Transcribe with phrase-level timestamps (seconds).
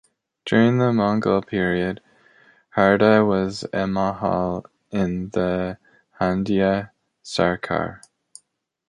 [0.47, 2.01] During the Mughal period,
[2.75, 5.77] Harda was a mahal in the
[6.19, 6.89] Handia
[7.23, 8.01] sarkar.